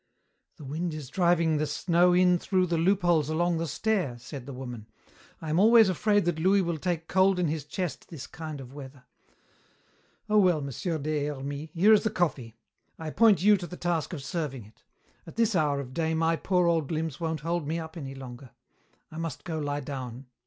"The 0.57 0.65
wind 0.65 0.95
is 0.95 1.09
driving 1.09 1.57
the 1.57 1.67
snow 1.67 2.11
in 2.11 2.39
through 2.39 2.65
the 2.65 2.77
loopholes 2.79 3.29
along 3.29 3.59
the 3.59 3.67
stair," 3.67 4.17
said 4.17 4.47
the 4.47 4.51
woman. 4.51 4.87
"I 5.39 5.51
am 5.51 5.59
always 5.59 5.89
afraid 5.89 6.25
that 6.25 6.39
Louis 6.39 6.63
will 6.63 6.79
take 6.79 7.07
cold 7.07 7.37
in 7.37 7.49
his 7.49 7.65
chest 7.65 8.09
this 8.09 8.25
kind 8.25 8.59
of 8.59 8.73
weather. 8.73 9.03
Oh, 10.27 10.39
well, 10.39 10.59
Monsieur 10.59 10.97
des 10.97 11.27
Hermies, 11.27 11.69
here 11.75 11.93
is 11.93 12.01
the 12.01 12.09
coffee. 12.09 12.55
I 12.97 13.09
appoint 13.09 13.43
you 13.43 13.55
to 13.57 13.67
the 13.67 13.77
task 13.77 14.11
of 14.11 14.23
serving 14.23 14.65
it. 14.65 14.81
At 15.27 15.35
this 15.35 15.55
hour 15.55 15.79
of 15.79 15.93
day 15.93 16.15
my 16.15 16.35
poor 16.35 16.65
old 16.65 16.89
limbs 16.89 17.19
won't 17.19 17.41
hold 17.41 17.67
me 17.67 17.77
up 17.77 17.95
any 17.95 18.15
longer. 18.15 18.49
I 19.11 19.17
must 19.17 19.43
go 19.43 19.59
lie 19.59 19.81
down." 19.81 20.25